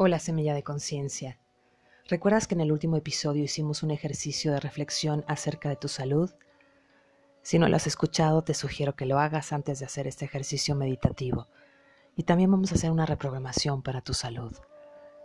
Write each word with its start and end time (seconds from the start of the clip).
Hola 0.00 0.20
semilla 0.20 0.54
de 0.54 0.62
conciencia. 0.62 1.40
¿Recuerdas 2.06 2.46
que 2.46 2.54
en 2.54 2.60
el 2.60 2.70
último 2.70 2.96
episodio 2.96 3.42
hicimos 3.42 3.82
un 3.82 3.90
ejercicio 3.90 4.52
de 4.52 4.60
reflexión 4.60 5.24
acerca 5.26 5.70
de 5.70 5.74
tu 5.74 5.88
salud? 5.88 6.30
Si 7.42 7.58
no 7.58 7.66
lo 7.66 7.74
has 7.74 7.88
escuchado, 7.88 8.42
te 8.44 8.54
sugiero 8.54 8.94
que 8.94 9.06
lo 9.06 9.18
hagas 9.18 9.52
antes 9.52 9.80
de 9.80 9.86
hacer 9.86 10.06
este 10.06 10.24
ejercicio 10.24 10.76
meditativo. 10.76 11.48
Y 12.14 12.22
también 12.22 12.48
vamos 12.48 12.70
a 12.70 12.76
hacer 12.76 12.92
una 12.92 13.06
reprogramación 13.06 13.82
para 13.82 14.00
tu 14.00 14.14
salud. 14.14 14.56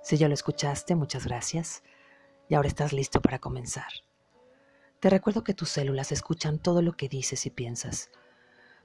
Si 0.01 0.18
ya 0.18 0.28
lo 0.28 0.33
escuchaste, 0.33 0.96
muchas 0.96 1.28
gracias. 1.28 1.83
Y 2.50 2.55
ahora 2.55 2.68
estás 2.68 2.93
listo 2.93 3.21
para 3.21 3.37
comenzar. 3.37 3.93
Te 5.00 5.11
recuerdo 5.11 5.43
que 5.43 5.54
tus 5.54 5.69
células 5.69 6.11
escuchan 6.11 6.57
todo 6.57 6.82
lo 6.82 6.93
que 6.93 7.10
dices 7.10 7.46
y 7.46 7.51
piensas. 7.51 8.10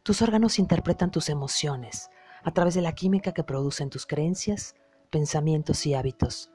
Tus 0.02 0.20
órganos 0.20 0.59
interpretan 0.59 1.11
tus 1.11 1.30
emociones 1.30 2.11
a 2.43 2.52
través 2.52 2.75
de 2.75 2.83
la 2.83 2.95
química 2.95 3.33
que 3.33 3.43
producen 3.43 3.89
tus 3.89 4.05
creencias, 4.05 4.75
pensamientos 5.09 5.87
y 5.87 5.95
hábitos. 5.95 6.51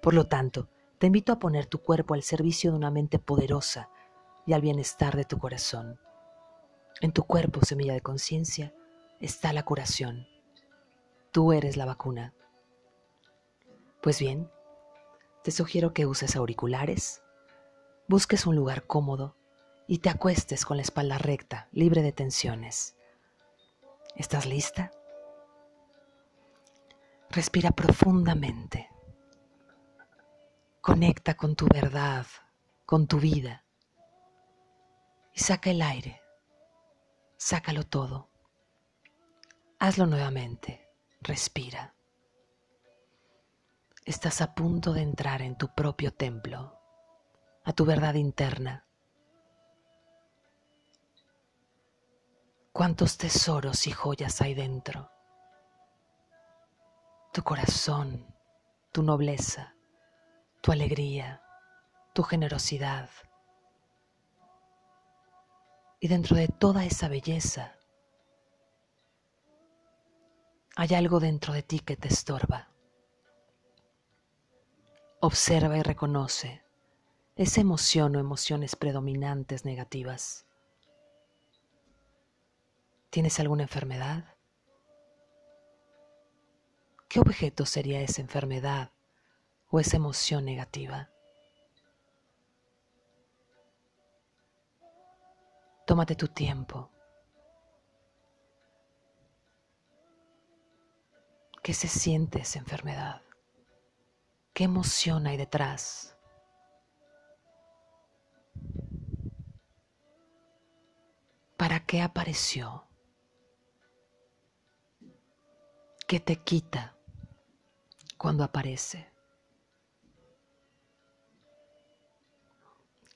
Por 0.00 0.14
lo 0.14 0.26
tanto, 0.26 0.68
te 0.98 1.06
invito 1.06 1.32
a 1.32 1.38
poner 1.38 1.66
tu 1.66 1.78
cuerpo 1.78 2.14
al 2.14 2.22
servicio 2.22 2.70
de 2.70 2.76
una 2.76 2.90
mente 2.90 3.18
poderosa 3.18 3.90
y 4.46 4.52
al 4.52 4.60
bienestar 4.60 5.16
de 5.16 5.24
tu 5.24 5.38
corazón. 5.38 5.98
En 7.00 7.12
tu 7.12 7.24
cuerpo, 7.24 7.64
semilla 7.64 7.94
de 7.94 8.00
conciencia, 8.00 8.74
está 9.20 9.52
la 9.52 9.64
curación. 9.64 10.26
Tú 11.30 11.52
eres 11.52 11.76
la 11.76 11.86
vacuna. 11.86 12.34
Pues 14.00 14.18
bien, 14.18 14.50
te 15.42 15.50
sugiero 15.50 15.92
que 15.92 16.06
uses 16.06 16.36
auriculares, 16.36 17.22
busques 18.08 18.46
un 18.46 18.54
lugar 18.54 18.86
cómodo 18.86 19.36
y 19.86 19.98
te 19.98 20.08
acuestes 20.08 20.64
con 20.64 20.76
la 20.76 20.82
espalda 20.82 21.18
recta, 21.18 21.68
libre 21.72 22.02
de 22.02 22.12
tensiones. 22.12 22.96
¿Estás 24.14 24.46
lista? 24.46 24.92
Respira 27.34 27.70
profundamente. 27.70 28.90
Conecta 30.82 31.34
con 31.34 31.56
tu 31.56 31.66
verdad, 31.66 32.26
con 32.84 33.06
tu 33.06 33.18
vida. 33.18 33.64
Y 35.32 35.40
saca 35.40 35.70
el 35.70 35.80
aire. 35.80 36.20
Sácalo 37.38 37.84
todo. 37.84 38.28
Hazlo 39.78 40.04
nuevamente. 40.04 40.86
Respira. 41.22 41.94
Estás 44.04 44.42
a 44.42 44.54
punto 44.54 44.92
de 44.92 45.00
entrar 45.00 45.40
en 45.40 45.56
tu 45.56 45.74
propio 45.74 46.12
templo, 46.12 46.78
a 47.64 47.72
tu 47.72 47.86
verdad 47.86 48.12
interna. 48.12 48.84
¿Cuántos 52.72 53.16
tesoros 53.16 53.86
y 53.86 53.92
joyas 53.92 54.42
hay 54.42 54.52
dentro? 54.52 55.11
Tu 57.32 57.42
corazón, 57.42 58.26
tu 58.92 59.02
nobleza, 59.02 59.74
tu 60.60 60.70
alegría, 60.70 61.42
tu 62.12 62.22
generosidad. 62.22 63.08
Y 65.98 66.08
dentro 66.08 66.36
de 66.36 66.48
toda 66.48 66.84
esa 66.84 67.08
belleza 67.08 67.78
hay 70.76 70.94
algo 70.94 71.20
dentro 71.20 71.54
de 71.54 71.62
ti 71.62 71.80
que 71.80 71.96
te 71.96 72.08
estorba. 72.08 72.68
Observa 75.20 75.78
y 75.78 75.82
reconoce 75.82 76.62
esa 77.36 77.62
emoción 77.62 78.14
o 78.16 78.20
emociones 78.20 78.76
predominantes 78.76 79.64
negativas. 79.64 80.44
¿Tienes 83.08 83.40
alguna 83.40 83.62
enfermedad? 83.62 84.31
¿Qué 87.12 87.20
objeto 87.20 87.66
sería 87.66 88.00
esa 88.00 88.22
enfermedad 88.22 88.90
o 89.68 89.78
esa 89.78 89.98
emoción 89.98 90.46
negativa? 90.46 91.10
Tómate 95.86 96.16
tu 96.16 96.28
tiempo. 96.28 96.90
¿Qué 101.62 101.74
se 101.74 101.86
siente 101.86 102.38
esa 102.38 102.60
enfermedad? 102.60 103.20
¿Qué 104.54 104.64
emoción 104.64 105.26
hay 105.26 105.36
detrás? 105.36 106.16
¿Para 111.58 111.84
qué 111.84 112.00
apareció? 112.00 112.86
¿Qué 116.06 116.18
te 116.18 116.36
quita? 116.36 116.96
Cuando 118.22 118.44
aparece? 118.44 119.10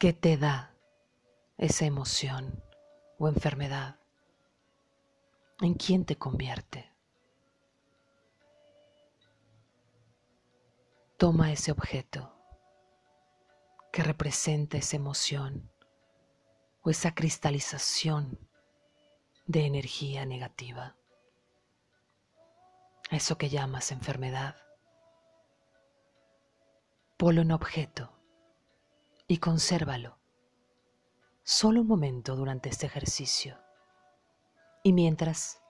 ¿Qué 0.00 0.12
te 0.12 0.36
da 0.36 0.74
esa 1.58 1.84
emoción 1.84 2.60
o 3.16 3.28
enfermedad? 3.28 4.00
¿En 5.60 5.74
quién 5.74 6.04
te 6.04 6.16
convierte? 6.16 6.92
Toma 11.16 11.52
ese 11.52 11.70
objeto 11.70 12.34
que 13.92 14.02
representa 14.02 14.76
esa 14.76 14.96
emoción 14.96 15.70
o 16.82 16.90
esa 16.90 17.14
cristalización 17.14 18.40
de 19.46 19.66
energía 19.66 20.26
negativa 20.26 20.96
eso 23.12 23.38
que 23.38 23.48
llamas 23.48 23.92
enfermedad. 23.92 24.65
Polo 27.16 27.40
en 27.40 27.52
objeto 27.52 28.12
y 29.26 29.38
consérvalo 29.38 30.18
solo 31.42 31.80
un 31.80 31.86
momento 31.86 32.36
durante 32.36 32.68
este 32.68 32.84
ejercicio. 32.84 33.58
Y 34.82 34.92
mientras, 34.92 35.62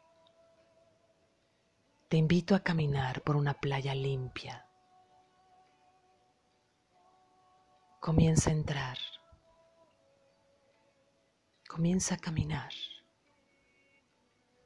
te 2.09 2.17
invito 2.17 2.57
a 2.57 2.61
caminar 2.65 3.23
por 3.23 3.37
una 3.37 3.55
playa 3.55 3.95
limpia. 3.95 4.67
Comienza 8.01 8.51
a 8.51 8.55
entrar. 8.55 8.99
Comienza 11.69 12.17
a 12.17 12.19
caminar 12.19 12.73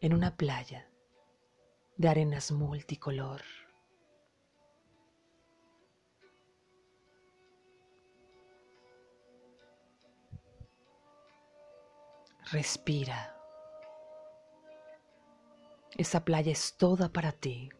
en 0.01 0.15
una 0.15 0.35
playa 0.35 0.89
de 1.99 2.09
arenas 2.09 2.53
multicolor. 2.53 3.43
Respira. 12.53 13.37
Esa 15.97 16.25
playa 16.25 16.51
es 16.51 16.77
toda 16.77 17.09
para 17.09 17.31
ti. 17.31 17.71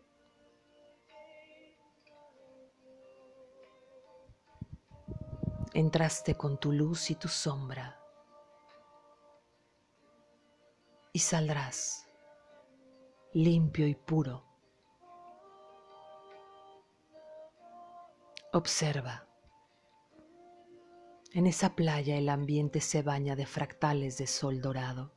Entraste 5.75 6.37
con 6.37 6.59
tu 6.59 6.73
luz 6.73 7.11
y 7.11 7.15
tu 7.17 7.29
sombra 7.29 8.01
y 11.13 11.19
saldrás 11.19 12.07
limpio 13.33 13.87
y 13.87 13.95
puro. 13.95 14.45
Observa. 18.53 19.30
En 21.33 21.47
esa 21.47 21.77
playa 21.77 22.17
el 22.17 22.29
ambiente 22.29 22.81
se 22.81 23.03
baña 23.03 23.37
de 23.37 23.47
fractales 23.47 24.19
de 24.19 24.27
sol 24.27 24.61
dorado 24.61 25.13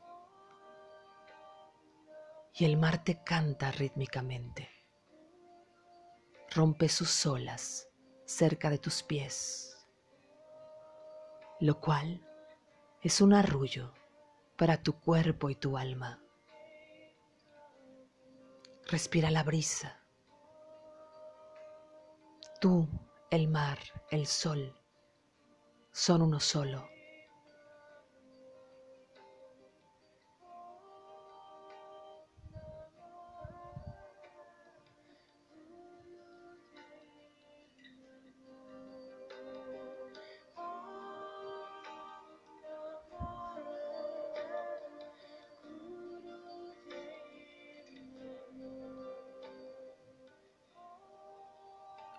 y 2.54 2.66
el 2.66 2.78
mar 2.78 3.04
te 3.04 3.24
canta 3.24 3.72
rítmicamente. 3.72 4.70
Rompe 6.52 6.88
sus 6.88 7.26
olas 7.26 7.90
cerca 8.26 8.70
de 8.70 8.78
tus 8.78 9.02
pies, 9.02 9.76
lo 11.60 11.80
cual 11.80 12.22
es 13.02 13.20
un 13.20 13.34
arrullo 13.34 13.92
para 14.56 14.84
tu 14.84 15.00
cuerpo 15.00 15.50
y 15.50 15.56
tu 15.56 15.80
alma. 15.80 16.22
Respira 18.86 19.32
la 19.32 19.42
brisa. 19.42 20.00
Tú, 22.62 22.88
el 23.32 23.48
mar, 23.48 23.80
el 24.12 24.28
sol, 24.28 24.78
son 25.94 26.24
uno 26.24 26.40
solo. 26.40 26.90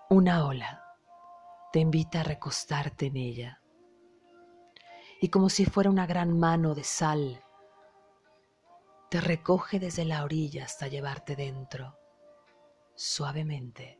Una 0.07 0.45
ola 0.45 0.81
te 1.73 1.79
invita 1.79 2.21
a 2.21 2.23
recostarte 2.23 3.07
en 3.07 3.17
ella 3.17 3.64
y 5.25 5.29
como 5.29 5.49
si 5.49 5.65
fuera 5.65 5.89
una 5.89 6.05
gran 6.05 6.37
mano 6.37 6.75
de 6.75 6.83
sal, 6.83 7.43
te 9.09 9.19
recoge 9.19 9.79
desde 9.79 10.05
la 10.05 10.23
orilla 10.23 10.65
hasta 10.65 10.87
llevarte 10.87 11.35
dentro, 11.35 11.97
suavemente, 12.93 13.99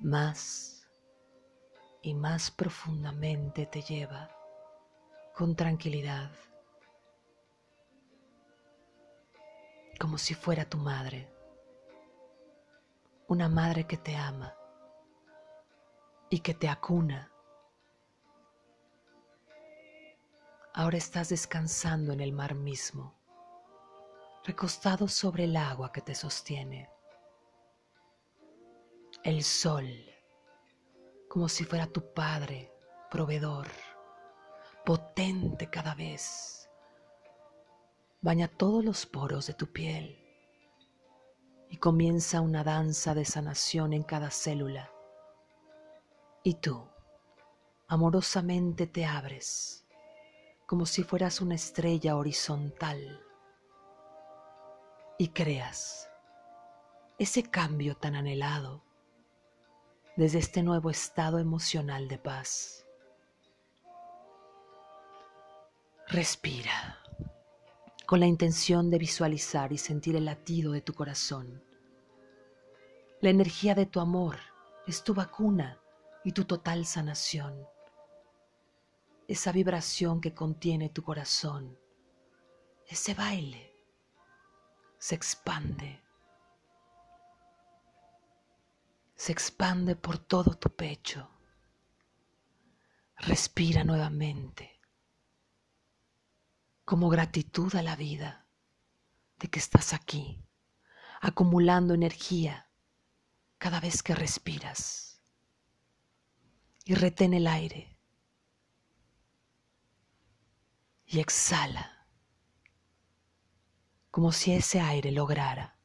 más 0.00 0.88
y 2.02 2.14
más 2.14 2.50
profundamente 2.50 3.66
te 3.66 3.82
lleva 3.82 4.36
con 5.32 5.54
tranquilidad, 5.54 6.32
como 10.00 10.18
si 10.18 10.34
fuera 10.34 10.68
tu 10.68 10.78
madre, 10.78 11.32
una 13.28 13.48
madre 13.48 13.86
que 13.86 13.96
te 13.96 14.16
ama 14.16 14.56
y 16.30 16.40
que 16.40 16.52
te 16.52 16.68
acuna 16.68 17.30
Ahora 20.78 20.98
estás 20.98 21.30
descansando 21.30 22.12
en 22.12 22.20
el 22.20 22.34
mar 22.34 22.54
mismo, 22.54 23.14
recostado 24.44 25.08
sobre 25.08 25.44
el 25.44 25.56
agua 25.56 25.90
que 25.90 26.02
te 26.02 26.14
sostiene. 26.14 26.90
El 29.24 29.42
sol, 29.42 29.88
como 31.30 31.48
si 31.48 31.64
fuera 31.64 31.86
tu 31.86 32.12
padre, 32.12 32.70
proveedor, 33.10 33.68
potente 34.84 35.70
cada 35.70 35.94
vez, 35.94 36.68
baña 38.20 38.46
todos 38.46 38.84
los 38.84 39.06
poros 39.06 39.46
de 39.46 39.54
tu 39.54 39.72
piel 39.72 40.22
y 41.70 41.78
comienza 41.78 42.42
una 42.42 42.62
danza 42.62 43.14
de 43.14 43.24
sanación 43.24 43.94
en 43.94 44.02
cada 44.02 44.30
célula. 44.30 44.92
Y 46.42 46.56
tú, 46.56 46.86
amorosamente 47.88 48.86
te 48.86 49.06
abres 49.06 49.85
como 50.66 50.84
si 50.84 51.04
fueras 51.04 51.40
una 51.40 51.54
estrella 51.54 52.16
horizontal 52.16 53.22
y 55.16 55.28
creas 55.28 56.10
ese 57.18 57.44
cambio 57.44 57.96
tan 57.96 58.16
anhelado 58.16 58.82
desde 60.16 60.38
este 60.40 60.62
nuevo 60.62 60.90
estado 60.90 61.38
emocional 61.38 62.08
de 62.08 62.18
paz. 62.18 62.84
Respira 66.08 66.98
con 68.06 68.20
la 68.20 68.26
intención 68.26 68.90
de 68.90 68.98
visualizar 68.98 69.72
y 69.72 69.78
sentir 69.78 70.16
el 70.16 70.24
latido 70.24 70.72
de 70.72 70.80
tu 70.80 70.94
corazón. 70.94 71.62
La 73.20 73.30
energía 73.30 73.74
de 73.74 73.86
tu 73.86 74.00
amor 74.00 74.36
es 74.86 75.02
tu 75.04 75.14
vacuna 75.14 75.80
y 76.24 76.32
tu 76.32 76.44
total 76.44 76.86
sanación 76.86 77.66
esa 79.28 79.50
vibración 79.52 80.20
que 80.20 80.34
contiene 80.34 80.88
tu 80.88 81.02
corazón, 81.02 81.76
ese 82.86 83.14
baile, 83.14 83.72
se 84.98 85.14
expande, 85.14 86.00
se 89.16 89.32
expande 89.32 89.96
por 89.96 90.18
todo 90.18 90.54
tu 90.54 90.70
pecho. 90.74 91.28
Respira 93.16 93.82
nuevamente, 93.82 94.78
como 96.84 97.08
gratitud 97.08 97.74
a 97.74 97.82
la 97.82 97.96
vida 97.96 98.46
de 99.38 99.48
que 99.48 99.58
estás 99.58 99.92
aquí, 99.92 100.44
acumulando 101.20 101.94
energía 101.94 102.70
cada 103.58 103.80
vez 103.80 104.02
que 104.02 104.14
respiras. 104.14 105.20
Y 106.84 106.94
retén 106.94 107.34
el 107.34 107.48
aire 107.48 107.95
y 111.06 111.20
exhala, 111.20 112.06
como 114.10 114.32
si 114.32 114.52
ese 114.52 114.80
aire 114.80 115.12
lograra 115.12 115.78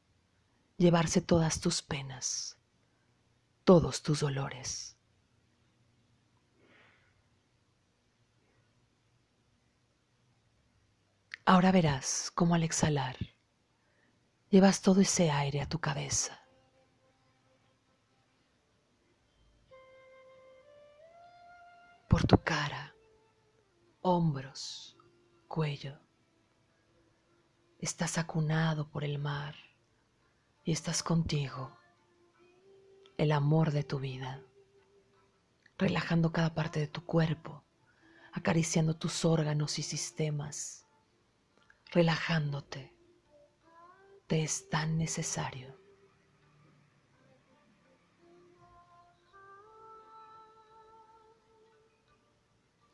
llevarse 0.76 1.20
todas 1.20 1.60
tus 1.60 1.80
penas, 1.82 2.58
todos 3.64 4.02
tus 4.02 4.20
dolores. 4.20 4.96
Ahora 11.44 11.72
verás 11.72 12.30
cómo 12.34 12.54
al 12.54 12.62
exhalar 12.62 13.16
llevas 14.48 14.80
todo 14.80 15.00
ese 15.00 15.30
aire 15.30 15.60
a 15.60 15.68
tu 15.68 15.78
cabeza. 15.78 16.38
Por 22.08 22.26
tu 22.26 22.38
cara, 22.38 22.94
hombros, 24.02 24.91
cuello. 25.52 25.98
Estás 27.78 28.16
acunado 28.16 28.88
por 28.88 29.04
el 29.04 29.18
mar 29.18 29.54
y 30.64 30.72
estás 30.72 31.02
contigo, 31.02 31.76
el 33.18 33.32
amor 33.32 33.70
de 33.70 33.84
tu 33.84 33.98
vida, 33.98 34.40
relajando 35.76 36.32
cada 36.32 36.54
parte 36.54 36.80
de 36.80 36.86
tu 36.86 37.04
cuerpo, 37.04 37.62
acariciando 38.32 38.96
tus 38.96 39.26
órganos 39.26 39.78
y 39.78 39.82
sistemas, 39.82 40.86
relajándote. 41.90 42.96
Te 44.28 44.44
es 44.44 44.70
tan 44.70 44.96
necesario. 44.96 45.81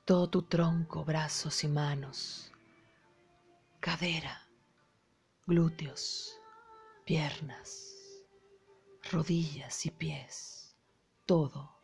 Todo 0.09 0.31
tu 0.31 0.41
tronco, 0.41 1.05
brazos 1.05 1.65
y 1.65 1.69
manos, 1.69 2.51
cadera, 3.79 4.49
glúteos, 5.47 6.41
piernas, 7.05 8.25
rodillas 9.13 9.85
y 9.85 9.91
pies, 9.91 10.79
todo 11.27 11.77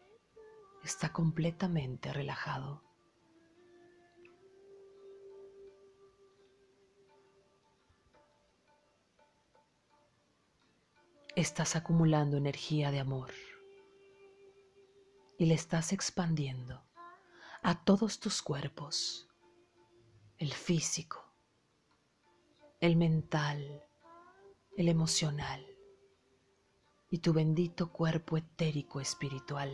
está 0.82 1.12
completamente 1.12 2.14
relajado. 2.14 2.82
Estás 11.36 11.76
acumulando 11.76 12.38
energía 12.38 12.90
de 12.90 13.00
amor 13.00 13.32
y 15.36 15.44
le 15.44 15.52
estás 15.52 15.92
expandiendo 15.92 16.82
a 17.66 17.82
todos 17.82 18.20
tus 18.20 18.42
cuerpos, 18.42 19.26
el 20.36 20.52
físico, 20.52 21.24
el 22.78 22.94
mental, 22.94 23.82
el 24.76 24.90
emocional 24.90 25.64
y 27.08 27.20
tu 27.20 27.32
bendito 27.32 27.90
cuerpo 27.90 28.36
etérico 28.36 29.00
espiritual. 29.00 29.72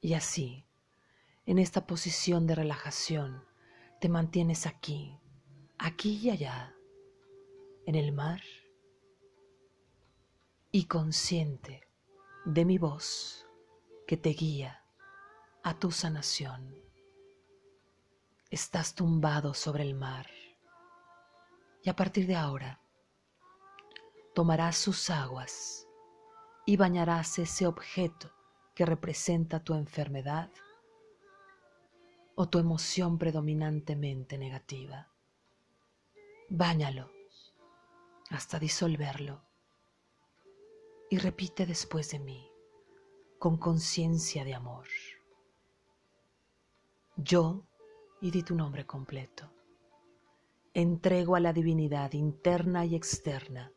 Y 0.00 0.14
así, 0.14 0.64
en 1.44 1.58
esta 1.58 1.86
posición 1.86 2.46
de 2.46 2.54
relajación, 2.54 3.51
te 4.02 4.08
mantienes 4.08 4.66
aquí, 4.66 5.16
aquí 5.78 6.18
y 6.24 6.30
allá, 6.30 6.74
en 7.86 7.94
el 7.94 8.10
mar, 8.10 8.42
y 10.72 10.86
consciente 10.86 11.86
de 12.44 12.64
mi 12.64 12.78
voz 12.78 13.46
que 14.04 14.16
te 14.16 14.30
guía 14.30 14.84
a 15.62 15.78
tu 15.78 15.92
sanación. 15.92 16.74
Estás 18.50 18.96
tumbado 18.96 19.54
sobre 19.54 19.84
el 19.84 19.94
mar 19.94 20.26
y 21.84 21.88
a 21.88 21.94
partir 21.94 22.26
de 22.26 22.34
ahora 22.34 22.80
tomarás 24.34 24.78
sus 24.78 25.10
aguas 25.10 25.86
y 26.66 26.76
bañarás 26.76 27.38
ese 27.38 27.68
objeto 27.68 28.32
que 28.74 28.84
representa 28.84 29.60
tu 29.60 29.74
enfermedad 29.74 30.50
o 32.34 32.48
tu 32.48 32.58
emoción 32.58 33.18
predominantemente 33.18 34.38
negativa. 34.38 35.08
Báñalo 36.48 37.10
hasta 38.30 38.58
disolverlo 38.58 39.42
y 41.10 41.18
repite 41.18 41.66
después 41.66 42.10
de 42.10 42.18
mí 42.18 42.50
con 43.38 43.58
conciencia 43.58 44.44
de 44.44 44.54
amor. 44.54 44.86
Yo, 47.16 47.66
y 48.20 48.30
di 48.30 48.42
tu 48.42 48.54
nombre 48.54 48.86
completo, 48.86 49.52
entrego 50.72 51.36
a 51.36 51.40
la 51.40 51.52
divinidad 51.52 52.12
interna 52.12 52.86
y 52.86 52.94
externa 52.94 53.72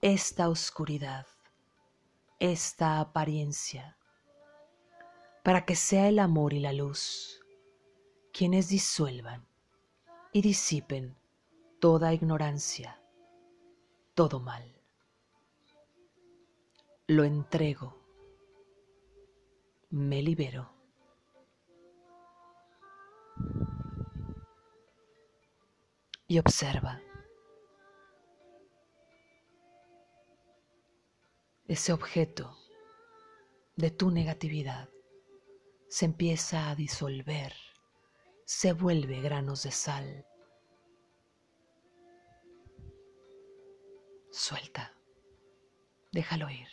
esta 0.00 0.48
oscuridad, 0.48 1.26
esta 2.38 3.00
apariencia, 3.00 3.96
para 5.42 5.64
que 5.64 5.74
sea 5.74 6.08
el 6.08 6.20
amor 6.20 6.52
y 6.52 6.60
la 6.60 6.72
luz 6.72 7.40
quienes 8.38 8.68
disuelvan 8.68 9.44
y 10.32 10.42
disipen 10.42 11.16
toda 11.80 12.14
ignorancia, 12.14 13.02
todo 14.14 14.38
mal. 14.38 14.80
Lo 17.08 17.24
entrego, 17.24 18.00
me 19.90 20.22
libero. 20.22 20.72
Y 26.28 26.38
observa 26.38 27.02
ese 31.66 31.92
objeto 31.92 32.56
de 33.74 33.90
tu 33.90 34.12
negatividad 34.12 34.88
se 35.88 36.04
empieza 36.04 36.70
a 36.70 36.76
disolver, 36.76 37.52
se 38.48 38.72
vuelve 38.72 39.20
granos 39.20 39.64
de 39.64 39.70
sal. 39.70 40.26
Suelta, 44.30 44.94
déjalo 46.12 46.48
ir. 46.48 46.68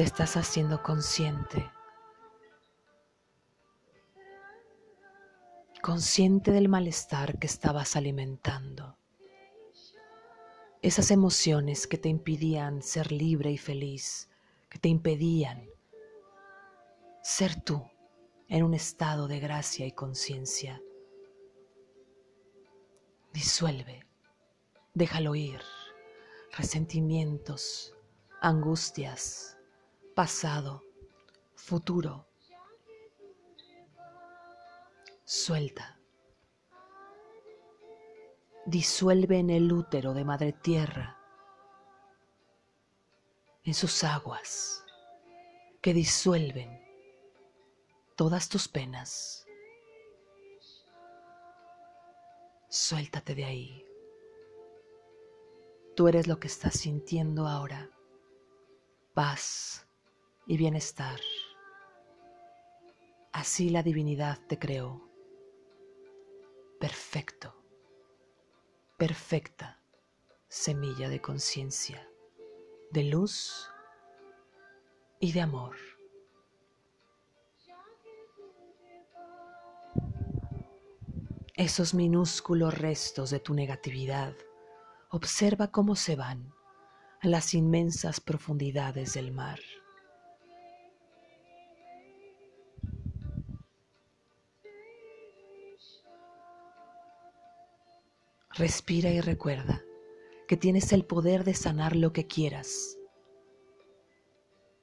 Te 0.00 0.04
estás 0.06 0.38
haciendo 0.38 0.82
consciente. 0.82 1.70
Consciente 5.82 6.52
del 6.52 6.70
malestar 6.70 7.38
que 7.38 7.46
estabas 7.46 7.96
alimentando. 7.96 8.96
Esas 10.80 11.10
emociones 11.10 11.86
que 11.86 11.98
te 11.98 12.08
impidían 12.08 12.80
ser 12.80 13.12
libre 13.12 13.50
y 13.50 13.58
feliz, 13.58 14.30
que 14.70 14.78
te 14.78 14.88
impedían 14.88 15.68
ser 17.22 17.62
tú 17.62 17.84
en 18.48 18.64
un 18.64 18.72
estado 18.72 19.28
de 19.28 19.38
gracia 19.38 19.84
y 19.84 19.92
conciencia. 19.92 20.80
Disuelve, 23.34 24.06
déjalo 24.94 25.34
ir, 25.34 25.60
resentimientos, 26.56 27.94
angustias, 28.40 29.58
pasado, 30.20 30.84
futuro. 31.54 32.26
Suelta. 35.24 35.98
Disuelve 38.66 39.38
en 39.38 39.48
el 39.48 39.72
útero 39.72 40.12
de 40.12 40.26
Madre 40.26 40.52
Tierra, 40.52 41.18
en 43.64 43.72
sus 43.72 44.04
aguas, 44.04 44.84
que 45.80 45.94
disuelven 45.94 46.68
todas 48.14 48.50
tus 48.50 48.68
penas. 48.68 49.46
Suéltate 52.68 53.34
de 53.34 53.44
ahí. 53.46 53.86
Tú 55.96 56.08
eres 56.08 56.26
lo 56.26 56.38
que 56.38 56.48
estás 56.48 56.74
sintiendo 56.74 57.48
ahora. 57.48 57.88
Paz, 59.14 59.69
y 60.50 60.56
bienestar. 60.56 61.20
Así 63.30 63.70
la 63.70 63.84
divinidad 63.84 64.36
te 64.48 64.58
creó. 64.58 65.08
Perfecto, 66.80 67.54
perfecta 68.96 69.80
semilla 70.48 71.08
de 71.08 71.20
conciencia, 71.20 72.04
de 72.90 73.04
luz 73.04 73.70
y 75.20 75.30
de 75.30 75.40
amor. 75.40 75.76
Esos 81.54 81.94
minúsculos 81.94 82.76
restos 82.76 83.30
de 83.30 83.38
tu 83.38 83.54
negatividad, 83.54 84.34
observa 85.10 85.70
cómo 85.70 85.94
se 85.94 86.16
van 86.16 86.52
a 87.22 87.28
las 87.28 87.54
inmensas 87.54 88.18
profundidades 88.18 89.14
del 89.14 89.30
mar. 89.30 89.60
Respira 98.54 99.10
y 99.10 99.20
recuerda 99.20 99.84
que 100.48 100.56
tienes 100.56 100.92
el 100.92 101.04
poder 101.04 101.44
de 101.44 101.54
sanar 101.54 101.94
lo 101.94 102.12
que 102.12 102.26
quieras. 102.26 102.98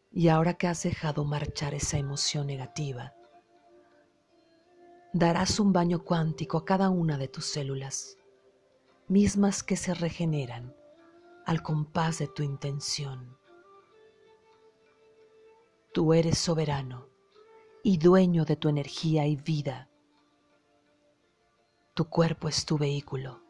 Y 0.09 0.29
ahora 0.29 0.53
que 0.53 0.67
has 0.67 0.83
dejado 0.83 1.25
marchar 1.25 1.73
esa 1.73 1.97
emoción 1.97 2.47
negativa, 2.47 3.13
darás 5.11 5.59
un 5.59 5.73
baño 5.73 6.05
cuántico 6.05 6.57
a 6.57 6.63
cada 6.63 6.89
una 6.89 7.17
de 7.17 7.27
tus 7.27 7.45
células, 7.45 8.17
mismas 9.09 9.63
que 9.63 9.75
se 9.75 9.93
regeneran 9.93 10.73
al 11.45 11.61
compás 11.61 12.19
de 12.19 12.27
tu 12.27 12.43
intención. 12.43 13.37
Tú 15.91 16.13
eres 16.13 16.37
soberano 16.37 17.09
y 17.83 17.97
dueño 17.97 18.45
de 18.45 18.55
tu 18.55 18.69
energía 18.69 19.27
y 19.27 19.35
vida. 19.35 19.89
Tu 21.93 22.05
cuerpo 22.05 22.47
es 22.47 22.65
tu 22.65 22.77
vehículo 22.77 23.46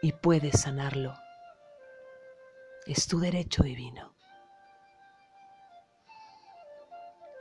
y 0.00 0.12
puedes 0.12 0.60
sanarlo. 0.60 1.14
Es 2.86 3.06
tu 3.06 3.18
derecho 3.18 3.62
divino. 3.62 4.14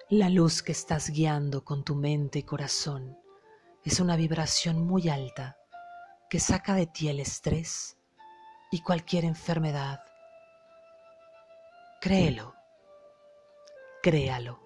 La 0.09 0.29
luz 0.29 0.63
que 0.63 0.71
estás 0.71 1.09
guiando 1.09 1.63
con 1.63 1.83
tu 1.83 1.95
mente 1.95 2.39
y 2.39 2.43
corazón 2.43 3.17
es 3.83 3.99
una 3.99 4.15
vibración 4.15 4.85
muy 4.85 5.09
alta 5.09 5.57
que 6.29 6.39
saca 6.39 6.73
de 6.73 6.87
ti 6.87 7.09
el 7.09 7.19
estrés 7.19 7.97
y 8.71 8.81
cualquier 8.81 9.25
enfermedad. 9.25 9.99
Créelo, 12.01 12.53
créalo. 14.01 14.59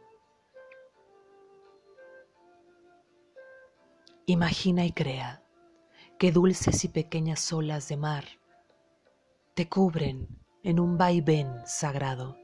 Imagina 4.26 4.86
y 4.86 4.92
crea 4.92 5.41
que 6.22 6.32
dulces 6.32 6.86
y 6.86 6.88
pequeñas 6.88 7.52
olas 7.52 7.88
de 7.88 7.98
mar 7.98 8.26
te 9.56 9.68
cubren 9.68 10.28
en 10.62 10.80
un 10.80 10.96
vaivén 10.96 11.52
sagrado. 11.66 12.38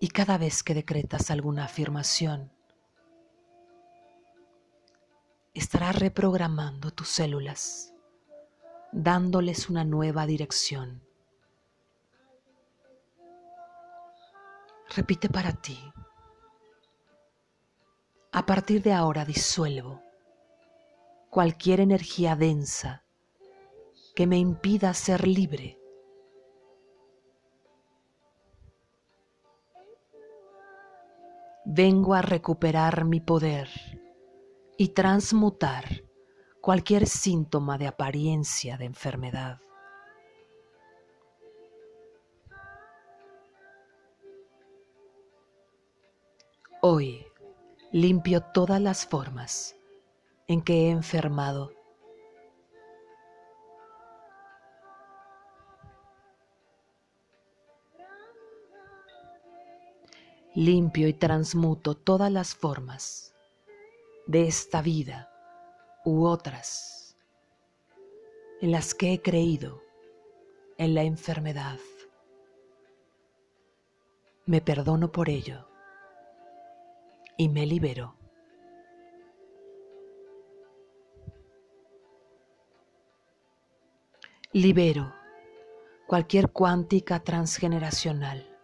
Y 0.00 0.08
cada 0.08 0.38
vez 0.38 0.64
que 0.64 0.74
decretas 0.74 1.30
alguna 1.30 1.66
afirmación, 1.66 2.50
estarás 5.54 6.00
reprogramando 6.00 6.90
tus 6.90 7.10
células, 7.10 7.94
dándoles 8.90 9.70
una 9.70 9.84
nueva 9.84 10.26
dirección. 10.26 11.00
Repite 14.96 15.28
para 15.28 15.52
ti. 15.52 15.78
A 18.32 18.44
partir 18.44 18.82
de 18.82 18.92
ahora 18.92 19.24
disuelvo 19.24 20.09
cualquier 21.30 21.78
energía 21.78 22.34
densa 22.34 23.04
que 24.16 24.26
me 24.26 24.36
impida 24.36 24.92
ser 24.94 25.28
libre. 25.28 25.78
Vengo 31.64 32.14
a 32.14 32.22
recuperar 32.22 33.04
mi 33.04 33.20
poder 33.20 33.68
y 34.76 34.88
transmutar 34.88 35.84
cualquier 36.60 37.06
síntoma 37.06 37.78
de 37.78 37.86
apariencia 37.86 38.76
de 38.76 38.86
enfermedad. 38.86 39.60
Hoy 46.82 47.24
limpio 47.92 48.42
todas 48.52 48.80
las 48.80 49.06
formas 49.06 49.79
en 50.50 50.62
que 50.62 50.86
he 50.86 50.90
enfermado. 50.90 51.72
Limpio 60.56 61.06
y 61.06 61.12
transmuto 61.12 61.94
todas 61.94 62.32
las 62.32 62.56
formas 62.56 63.32
de 64.26 64.48
esta 64.48 64.82
vida 64.82 65.30
u 66.04 66.24
otras 66.24 67.16
en 68.60 68.72
las 68.72 68.92
que 68.92 69.12
he 69.12 69.22
creído 69.22 69.80
en 70.78 70.96
la 70.96 71.04
enfermedad. 71.04 71.78
Me 74.46 74.60
perdono 74.60 75.12
por 75.12 75.28
ello 75.28 75.68
y 77.36 77.48
me 77.48 77.66
libero. 77.66 78.19
Libero 84.52 85.14
cualquier 86.08 86.50
cuántica 86.50 87.22
transgeneracional 87.22 88.58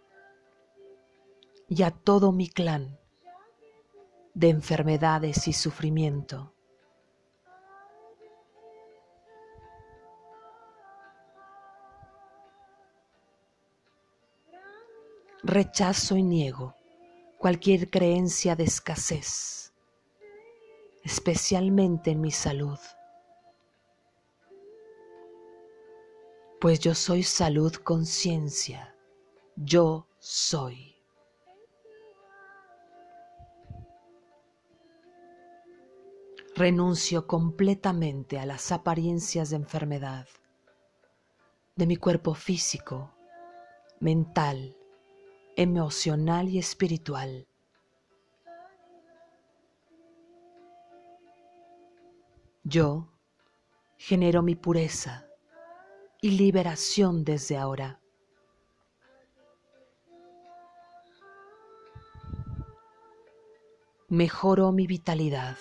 y 1.69 1.85
a 1.85 1.93
todo 1.93 2.33
mi 2.33 2.49
clan 2.49 2.99
de 4.35 4.49
enfermedades 4.49 5.47
y 5.47 5.53
sufrimiento. 5.53 6.53
Rechazo 15.45 16.17
y 16.17 16.25
niego 16.25 16.75
cualquier 17.39 17.91
creencia 17.91 18.57
de 18.57 18.65
escasez, 18.65 19.73
especialmente 21.05 22.11
en 22.11 22.23
mi 22.23 22.33
salud. 22.33 22.81
Pues 26.61 26.81
yo 26.81 26.95
soy 26.95 27.23
salud 27.23 27.73
conciencia, 27.75 28.95
yo 29.57 30.09
soy. 30.19 30.97
renuncio 36.57 37.27
completamente 37.27 38.39
a 38.39 38.47
las 38.47 38.73
apariencias 38.73 39.51
de 39.51 39.57
enfermedad 39.57 40.27
de 41.77 41.87
mi 41.87 41.97
cuerpo 41.97 42.33
físico, 42.33 43.13
mental, 44.01 44.75
emocional 45.55 46.49
y 46.49 46.59
espiritual. 46.59 47.47
Yo 52.65 53.13
genero 53.99 54.43
mi 54.43 54.55
pureza 54.55 55.26
y 56.21 56.31
liberación 56.31 57.25
desde 57.25 57.57
ahora. 57.57 58.01
Mejoro 64.09 64.73
mi 64.73 64.87
vitalidad 64.87 65.57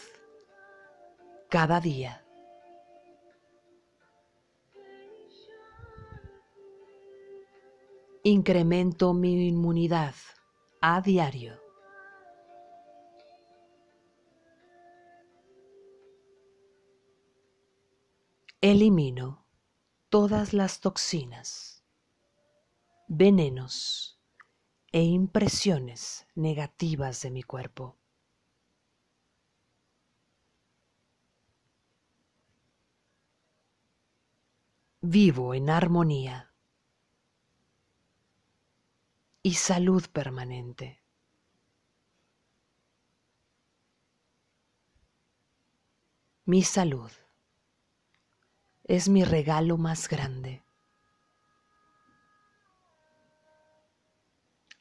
cada 1.50 1.80
día. 1.80 2.24
Incremento 8.24 9.14
mi 9.14 9.48
inmunidad 9.48 10.16
a 10.82 11.02
diario. 11.02 11.60
Elimino 18.62 19.45
todas 20.10 20.54
las 20.54 20.80
toxinas, 20.80 21.84
venenos 23.08 24.20
e 24.92 25.04
impresiones 25.04 26.26
negativas 26.36 27.22
de 27.22 27.32
mi 27.32 27.44
cuerpo. 27.44 27.98
vivo 35.08 35.54
en 35.54 35.70
armonía 35.70 36.52
y 39.44 39.54
salud 39.54 40.04
permanente. 40.12 41.04
Mi 46.46 46.63
salud 46.63 47.12
es 48.86 49.10
mi 49.10 49.24
regalo 49.24 49.78
más 49.78 50.08
grande. 50.08 50.63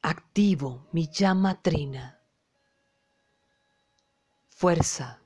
Activo 0.02 0.86
mi 0.92 1.08
llama 1.08 1.60
trina. 1.62 2.20
Fuerza, 4.48 5.20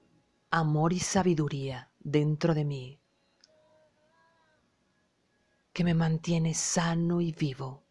amor 0.50 0.92
y 0.92 1.00
sabiduría 1.00 1.90
dentro 1.98 2.54
de 2.54 2.64
mí 2.64 3.00
que 5.78 5.84
me 5.84 5.94
mantiene 5.94 6.54
sano 6.54 7.20
y 7.20 7.30
vivo. 7.30 7.84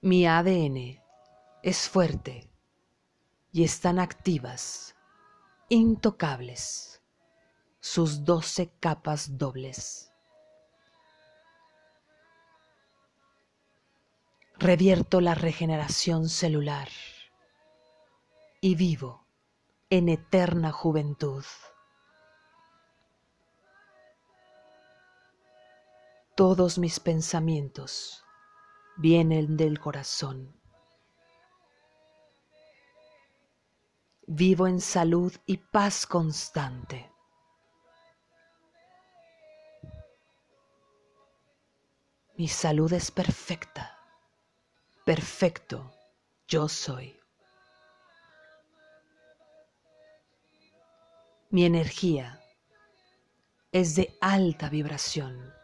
Mi 0.00 0.26
ADN 0.26 1.00
es 1.62 1.88
fuerte 1.88 2.50
y 3.52 3.62
están 3.62 4.00
activas, 4.00 4.96
intocables, 5.70 7.02
sus 7.78 8.24
doce 8.24 8.70
capas 8.80 9.36
dobles. 9.36 10.10
Revierto 14.56 15.20
la 15.20 15.34
regeneración 15.34 16.30
celular 16.30 16.88
y 18.62 18.74
vivo 18.76 19.26
en 19.90 20.08
eterna 20.08 20.72
juventud. 20.72 21.44
Todos 26.34 26.78
mis 26.78 26.98
pensamientos 26.98 28.24
vienen 28.96 29.58
del 29.58 29.78
corazón. 29.78 30.57
Vivo 34.28 34.66
en 34.66 34.80
salud 34.80 35.32
y 35.46 35.56
paz 35.56 36.06
constante. 36.06 37.10
Mi 42.36 42.46
salud 42.46 42.92
es 42.92 43.10
perfecta. 43.10 43.98
Perfecto 45.04 45.90
yo 46.46 46.68
soy. 46.68 47.18
Mi 51.50 51.64
energía 51.64 52.40
es 53.72 53.96
de 53.96 54.16
alta 54.20 54.68
vibración. 54.68 55.58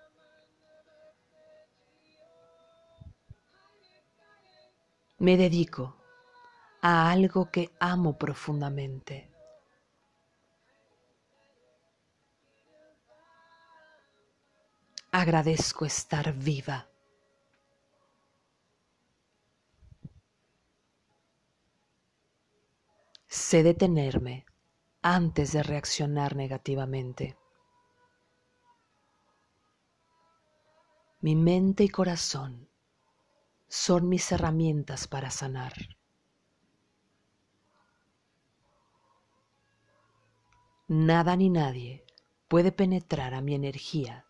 me 5.25 5.39
dedico 5.39 5.97
a 6.87 7.11
algo 7.11 7.51
que 7.51 7.65
amo 7.81 8.19
profundamente. 8.19 9.31
Agradezco 15.11 15.87
estar 15.87 16.35
viva. 16.35 16.87
Sé 23.29 23.63
detenerme 23.63 24.45
antes 25.01 25.53
de 25.53 25.63
reaccionar 25.63 26.37
negativamente. 26.37 27.35
Mi 31.23 31.35
mente 31.35 31.85
y 31.85 31.89
corazón 31.89 32.69
son 33.69 34.11
mis 34.11 34.31
herramientas 34.33 35.09
para 35.09 35.31
sanar. 35.31 35.73
Nada 40.87 41.35
ni 41.35 41.49
nadie 41.49 42.05
puede 42.47 42.71
penetrar 42.71 43.33
a 43.33 43.41
mi 43.41 43.55
energía. 43.55 44.27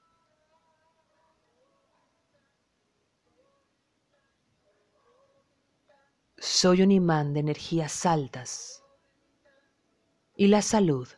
Soy 6.38 6.82
un 6.82 6.92
imán 6.92 7.34
de 7.34 7.40
energías 7.40 8.06
altas 8.06 8.84
y 10.36 10.46
la 10.46 10.62
salud 10.62 11.08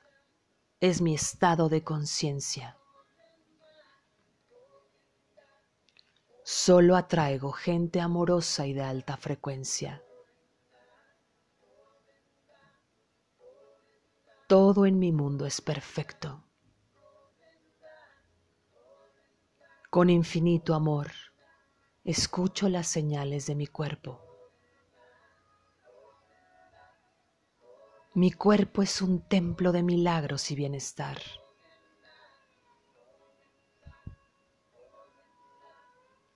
es 0.80 1.02
mi 1.02 1.14
estado 1.14 1.68
de 1.68 1.84
conciencia. 1.84 2.78
Solo 6.44 6.96
atraigo 6.96 7.52
gente 7.52 8.00
amorosa 8.00 8.66
y 8.66 8.72
de 8.72 8.82
alta 8.82 9.18
frecuencia. 9.18 10.05
Todo 14.46 14.86
en 14.86 15.00
mi 15.00 15.10
mundo 15.10 15.44
es 15.44 15.60
perfecto. 15.60 16.44
Con 19.90 20.08
infinito 20.08 20.74
amor, 20.74 21.10
escucho 22.04 22.68
las 22.68 22.86
señales 22.86 23.46
de 23.46 23.56
mi 23.56 23.66
cuerpo. 23.66 24.20
Mi 28.14 28.30
cuerpo 28.30 28.82
es 28.82 29.02
un 29.02 29.20
templo 29.22 29.72
de 29.72 29.82
milagros 29.82 30.50
y 30.52 30.54
bienestar. 30.54 31.18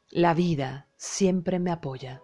La 0.08 0.34
vida 0.34 0.88
siempre 0.96 1.60
me 1.60 1.70
apoya. 1.70 2.22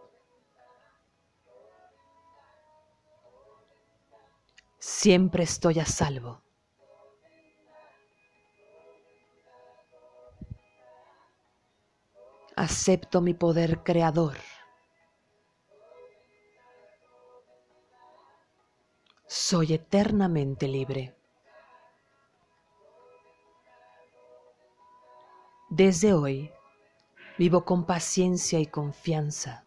Siempre 4.88 5.42
estoy 5.42 5.80
a 5.80 5.84
salvo. 5.84 6.42
Acepto 12.54 13.20
mi 13.20 13.34
poder 13.34 13.82
creador. 13.82 14.36
Soy 19.26 19.74
eternamente 19.74 20.68
libre. 20.68 21.16
Desde 25.68 26.14
hoy 26.14 26.52
vivo 27.36 27.64
con 27.64 27.86
paciencia 27.86 28.60
y 28.60 28.66
confianza. 28.66 29.65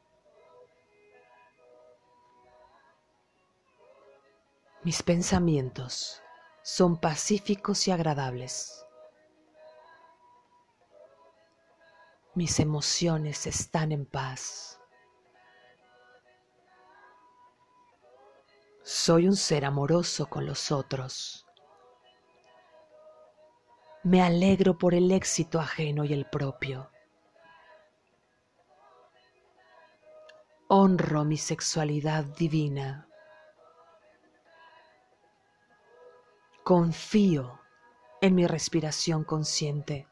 Mis 4.81 5.03
pensamientos 5.03 6.23
son 6.61 7.01
pacíficos 7.01 7.85
y 7.89 7.91
agradables. 7.91 8.85
Mis 12.33 12.61
emociones 12.61 13.45
están 13.45 13.91
en 13.91 14.05
paz. 14.05 14.79
Soy 18.81 19.27
un 19.27 19.35
ser 19.35 19.65
amoroso 19.65 20.29
con 20.29 20.45
los 20.45 20.71
otros. 20.71 21.45
Me 24.03 24.21
alegro 24.21 24.77
por 24.77 24.93
el 24.93 25.11
éxito 25.11 25.59
ajeno 25.59 26.05
y 26.05 26.13
el 26.13 26.25
propio. 26.25 26.89
Honro 30.69 31.25
mi 31.25 31.35
sexualidad 31.35 32.23
divina. 32.23 33.08
Confío 36.69 37.59
en 38.21 38.35
mi 38.35 38.45
respiración 38.45 39.23
consciente. 39.23 40.07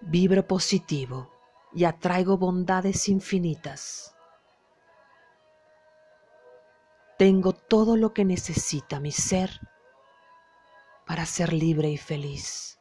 Vibro 0.00 0.46
positivo 0.46 1.30
y 1.74 1.84
atraigo 1.84 2.38
bondades 2.38 3.10
infinitas. 3.10 4.16
Tengo 7.18 7.52
todo 7.52 7.94
lo 7.94 8.14
que 8.14 8.24
necesita 8.24 9.00
mi 9.00 9.12
ser 9.12 9.50
para 11.06 11.26
ser 11.26 11.52
libre 11.52 11.90
y 11.90 11.98
feliz. 11.98 12.80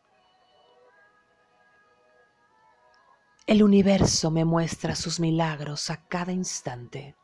El 3.46 3.62
universo 3.62 4.32
me 4.32 4.46
muestra 4.46 4.96
sus 4.96 5.20
milagros 5.20 5.89
a 5.89 5.98
cada 6.08 6.32
instante. 6.32 7.17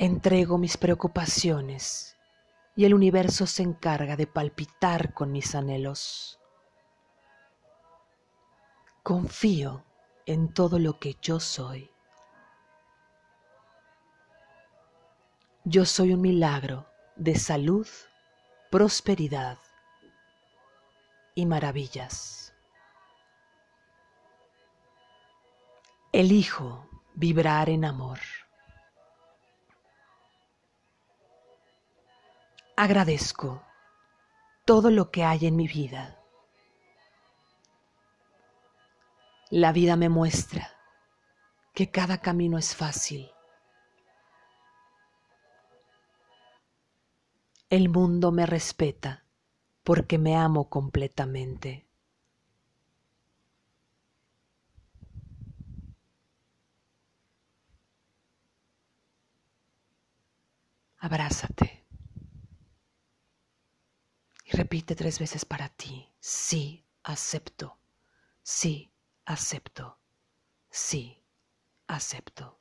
Entrego 0.00 0.58
mis 0.58 0.76
preocupaciones 0.76 2.16
y 2.76 2.84
el 2.84 2.94
universo 2.94 3.48
se 3.48 3.64
encarga 3.64 4.14
de 4.14 4.28
palpitar 4.28 5.12
con 5.12 5.32
mis 5.32 5.56
anhelos. 5.56 6.38
Confío 9.02 9.84
en 10.24 10.54
todo 10.54 10.78
lo 10.78 11.00
que 11.00 11.16
yo 11.20 11.40
soy. 11.40 11.90
Yo 15.64 15.84
soy 15.84 16.12
un 16.12 16.20
milagro 16.20 16.86
de 17.16 17.34
salud, 17.34 17.88
prosperidad 18.70 19.58
y 21.34 21.44
maravillas. 21.44 22.54
Elijo 26.12 26.88
vibrar 27.14 27.68
en 27.68 27.84
amor. 27.84 28.20
Agradezco 32.80 33.60
todo 34.64 34.92
lo 34.92 35.10
que 35.10 35.24
hay 35.24 35.46
en 35.46 35.56
mi 35.56 35.66
vida. 35.66 36.22
La 39.50 39.72
vida 39.72 39.96
me 39.96 40.08
muestra 40.08 40.70
que 41.74 41.90
cada 41.90 42.18
camino 42.18 42.56
es 42.56 42.76
fácil. 42.76 43.32
El 47.68 47.88
mundo 47.88 48.30
me 48.30 48.46
respeta 48.46 49.24
porque 49.82 50.16
me 50.16 50.36
amo 50.36 50.70
completamente. 50.70 51.88
Abrázate. 60.98 61.87
Y 64.50 64.56
repite 64.56 64.94
tres 64.96 65.18
veces 65.18 65.44
para 65.44 65.68
ti, 65.68 66.08
sí, 66.20 66.86
acepto, 67.02 67.78
sí, 68.42 68.90
acepto, 69.26 69.98
sí, 70.70 71.22
acepto. 71.86 72.58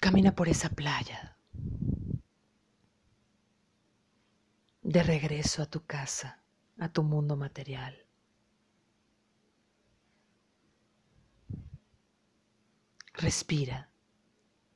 Camina 0.00 0.34
por 0.34 0.48
esa 0.48 0.70
playa, 0.70 1.38
de 4.82 5.02
regreso 5.02 5.62
a 5.62 5.66
tu 5.66 5.84
casa, 5.86 6.42
a 6.78 6.88
tu 6.88 7.04
mundo 7.04 7.36
material. 7.36 8.03
Respira 13.14 13.88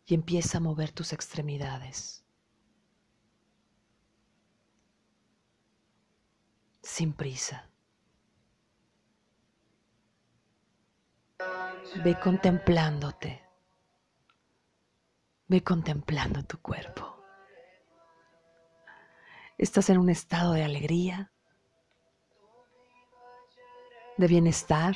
y 0.06 0.14
empieza 0.14 0.58
a 0.58 0.60
mover 0.60 0.92
tus 0.92 1.12
extremidades. 1.12 2.24
Sin 6.82 7.12
prisa. 7.12 7.68
Ve 12.04 12.18
contemplándote. 12.18 13.44
Ve 15.48 15.62
contemplando 15.62 16.42
tu 16.44 16.60
cuerpo. 16.62 17.18
Estás 19.56 19.90
en 19.90 19.98
un 19.98 20.10
estado 20.10 20.52
de 20.52 20.62
alegría, 20.62 21.32
de 24.16 24.26
bienestar. 24.28 24.94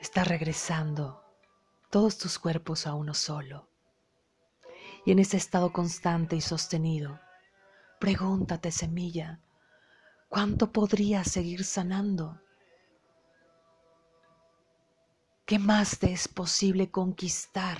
Está 0.00 0.24
regresando 0.24 1.22
todos 1.90 2.16
tus 2.16 2.38
cuerpos 2.38 2.86
a 2.86 2.94
uno 2.94 3.14
solo. 3.14 3.68
Y 5.04 5.12
en 5.12 5.18
ese 5.18 5.36
estado 5.36 5.72
constante 5.72 6.36
y 6.36 6.40
sostenido, 6.40 7.20
pregúntate, 7.98 8.72
semilla, 8.72 9.40
¿cuánto 10.28 10.72
podrías 10.72 11.30
seguir 11.30 11.64
sanando? 11.64 12.40
¿Qué 15.44 15.58
más 15.58 15.98
te 15.98 16.12
es 16.12 16.28
posible 16.28 16.90
conquistar 16.90 17.78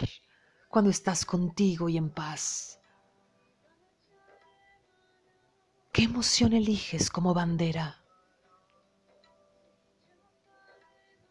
cuando 0.69 0.91
estás 0.91 1.25
contigo 1.25 1.89
y 1.89 1.97
en 1.97 2.11
paz? 2.11 2.81
¿Qué 5.93 6.03
emoción 6.05 6.53
eliges 6.53 7.11
como 7.11 7.33
bandera? 7.33 8.00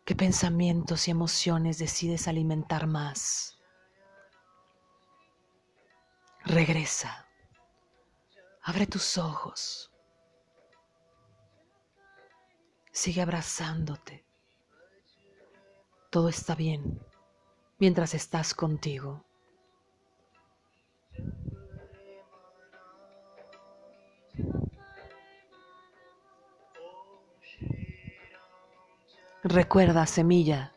¿Qué 0.09 0.15
pensamientos 0.15 1.07
y 1.07 1.11
emociones 1.11 1.77
decides 1.77 2.27
alimentar 2.27 2.87
más? 2.87 3.59
Regresa. 6.45 7.27
Abre 8.63 8.87
tus 8.87 9.19
ojos. 9.19 9.91
Sigue 12.91 13.21
abrazándote. 13.21 14.25
Todo 16.09 16.29
está 16.29 16.55
bien 16.55 16.99
mientras 17.77 18.15
estás 18.15 18.55
contigo. 18.55 19.23
Recuerda, 29.51 30.05
semilla, 30.05 30.75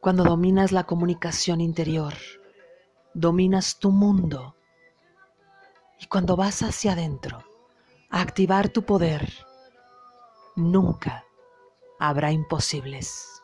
cuando 0.00 0.22
dominas 0.22 0.70
la 0.70 0.84
comunicación 0.84 1.60
interior, 1.60 2.14
dominas 3.12 3.80
tu 3.80 3.90
mundo. 3.90 4.54
Y 5.98 6.06
cuando 6.06 6.36
vas 6.36 6.62
hacia 6.62 6.92
adentro 6.92 7.42
a 8.08 8.20
activar 8.20 8.68
tu 8.68 8.84
poder, 8.84 9.28
nunca, 10.54 11.24
habrá 11.98 12.30
imposibles. 12.30 13.42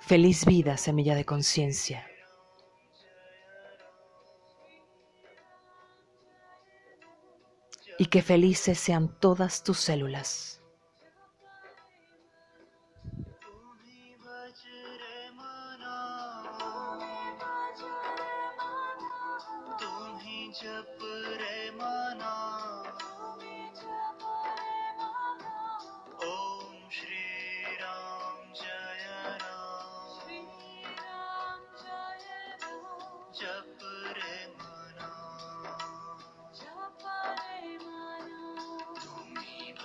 Feliz 0.00 0.46
vida, 0.46 0.78
semilla 0.78 1.14
de 1.14 1.26
conciencia. 1.26 2.06
Y 7.98 8.06
que 8.06 8.22
felices 8.22 8.78
sean 8.78 9.08
todas 9.08 9.62
tus 9.62 9.78
células. 9.78 10.55